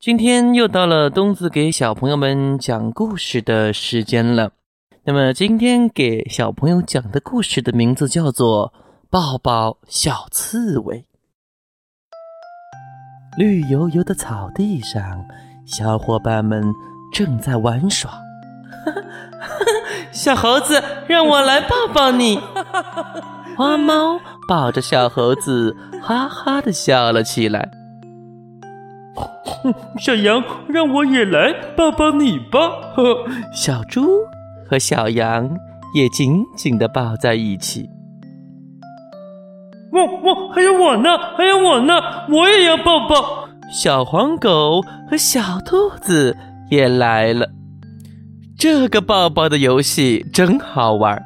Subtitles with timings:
[0.00, 4.52] 今天又到了东子给小朋友们讲故事的时间了。
[5.04, 8.72] 那么今天给小朋友讲的故事的名字叫做
[9.10, 10.96] 《抱抱小刺猬》。
[13.36, 15.26] 绿油油的草地上，
[15.66, 16.64] 小伙伴们
[17.12, 18.10] 正在玩耍。
[20.12, 22.40] 小猴子，让我来抱抱你。
[23.54, 27.70] 花猫抱着小猴子，哈哈的笑了起来。
[29.98, 32.58] 小羊，让我也来抱抱你吧。
[32.94, 34.20] 呵小猪
[34.68, 35.50] 和小羊
[35.94, 37.88] 也紧紧的抱在一起。
[39.92, 41.94] 我我还有我呢，还有我呢，
[42.28, 43.48] 我也要抱抱。
[43.72, 46.36] 小黄狗和小兔子
[46.70, 47.48] 也来了。
[48.58, 51.22] 这个抱抱的游戏真好玩，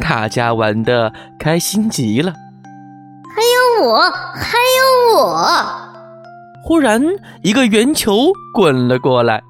[0.00, 2.32] 大家玩的开心极了。
[3.34, 3.42] 还
[3.80, 5.81] 有我，还有我。
[6.64, 7.02] 忽然，
[7.42, 9.42] 一个圆球滚了过来。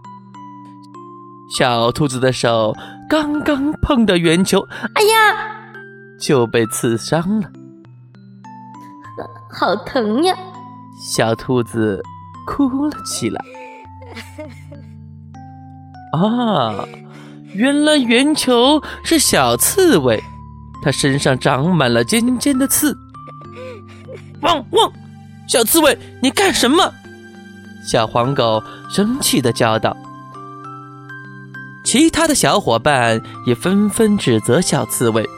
[1.54, 2.74] 小兔子的手
[3.08, 5.36] 刚刚碰到圆球，哎呀，
[6.18, 7.50] 就被刺伤了，
[9.50, 10.34] 好疼呀！
[11.12, 12.00] 小兔子
[12.46, 13.44] 哭了起来。
[16.14, 16.86] 啊，
[17.52, 20.18] 原来圆球是小刺猬，
[20.82, 22.96] 它身上长满了尖尖的刺。
[24.40, 24.90] 汪汪，
[25.46, 26.90] 小刺猬，你干什么？
[27.84, 29.96] 小黄狗生气的叫道
[31.84, 35.28] ：“其他的小伙伴也纷纷指责小刺猬：‘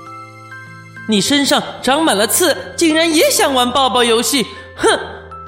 [1.09, 4.47] 你身上长满了刺，竟然也想玩抱抱游戏！’
[4.77, 4.89] 哼！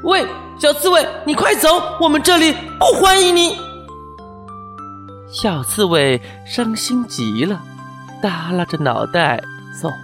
[0.02, 0.26] 喂，
[0.58, 1.68] 小刺猬，你快走，
[2.00, 3.58] 我们这里不欢迎你！”
[5.30, 7.60] 小刺猬伤心极了，
[8.22, 9.42] 耷拉着脑袋
[9.82, 9.96] 走了。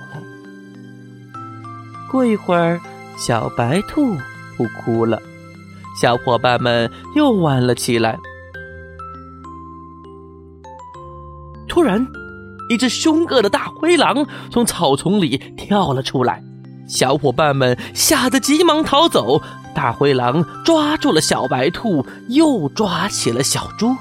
[2.10, 2.78] 过一会儿，
[3.16, 4.14] 小白兔
[4.58, 5.18] 不哭了。
[6.02, 8.18] 小伙伴们又玩了起来。
[11.68, 12.04] 突然，
[12.68, 16.42] 一只凶恶的大灰狼从草丛里跳了出来，
[16.88, 19.40] 小伙伴们吓得急忙逃走。
[19.76, 23.94] 大灰狼抓住了小白兔，又抓起了小猪。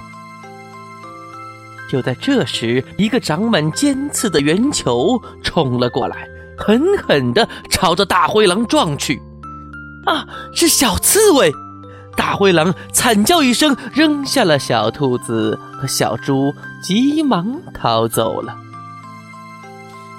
[1.87, 9.21] 就在这时，一个长满尖刺的圆球冲了过来，狠狠地朝着大灰狼撞去。
[10.07, 10.25] 啊，
[10.55, 11.53] 是小刺猬！
[12.15, 18.55] 大灰狼惨叫一声，扔下了小兔子和小猪，急忙逃走了。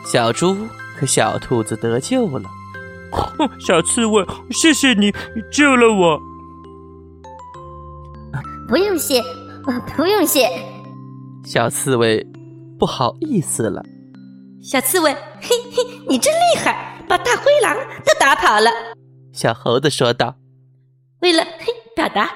[0.04, 0.56] 小猪
[0.98, 2.48] 和小兔子得救了。
[3.60, 5.12] 小刺猬，谢谢你
[5.50, 6.20] 救了我。
[8.68, 9.22] 不用谢，
[9.96, 10.48] 不用谢。
[11.44, 12.26] 小刺猬
[12.78, 13.82] 不好意思了。
[14.62, 18.70] 小刺猬，嘿嘿，你真厉害，把大灰狼都打跑了。
[19.32, 20.36] 小猴子说道。
[21.20, 21.81] 为了嘿。
[21.94, 22.30] 表达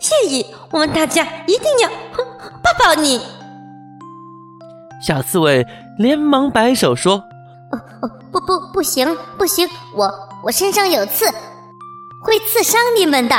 [0.00, 1.88] 谢意，我们大家一定要
[2.62, 3.20] 抱抱你。
[5.00, 5.64] 小刺猬
[5.98, 7.14] 连忙摆手说
[7.70, 11.26] ：“哦哦，不不不行不行，我我身上有刺，
[12.24, 13.36] 会刺伤你们的。”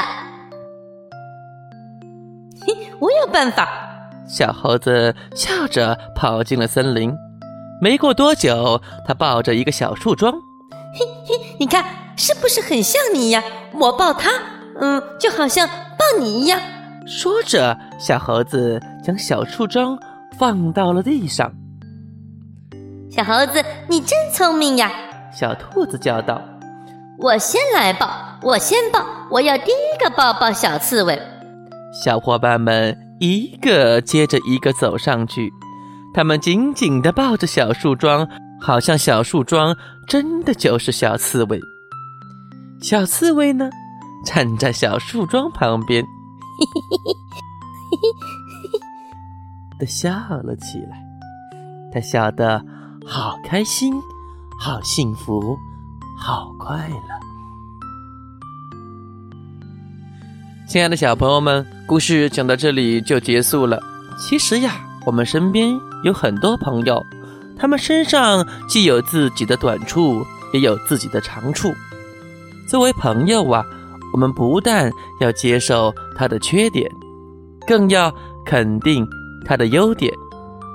[2.65, 3.67] 嘿，我有办法。
[4.27, 7.13] 小猴子笑着跑进了森林。
[7.81, 10.33] 没过多久，他抱着一个小树桩。
[10.93, 11.83] 嘿嘿，你看
[12.15, 13.43] 是不是很像你呀？
[13.73, 14.31] 我抱它。
[14.79, 16.59] 嗯，就好像抱你一样。
[17.05, 19.97] 说着，小猴子将小树桩
[20.37, 21.51] 放到了地上。
[23.09, 24.91] 小猴子，你真聪明呀！
[25.33, 26.41] 小兔子叫道
[27.19, 28.09] ：“我先来抱，
[28.41, 31.19] 我先抱，我要第一个抱抱小刺猬。”
[31.91, 35.51] 小伙伴们一个接着一个走上去，
[36.13, 38.27] 他们紧紧地抱着小树桩，
[38.61, 39.75] 好像小树桩
[40.07, 41.59] 真的就是小刺猬。
[42.81, 43.69] 小刺猬呢？
[44.25, 47.13] 站在小树桩旁边，嘿嘿嘿嘿，
[47.89, 50.11] 嘿嘿嘿嘿，的笑
[50.43, 51.01] 了起来。
[51.91, 52.63] 他笑得
[53.05, 53.93] 好开心，
[54.59, 55.57] 好幸福，
[56.17, 57.19] 好快乐。
[60.67, 63.81] 亲爱的小朋友们，故事讲到这里就结束了。
[64.19, 67.03] 其实呀，我们身边有很多朋友，
[67.57, 70.23] 他们身上既有自己的短处，
[70.53, 71.73] 也有自己的长处。
[72.67, 73.65] 作为朋友啊。
[74.19, 76.91] 我们不但要接受他的缺点，
[77.65, 78.13] 更要
[78.45, 79.07] 肯定
[79.45, 80.13] 他的优点，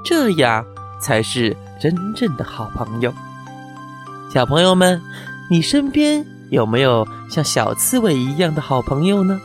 [0.03, 0.65] 这样
[0.99, 3.13] 才是真正的好朋友。
[4.33, 4.99] 小朋友们，
[5.51, 9.39] 你身边有没有像小刺猬一样的好朋友呢？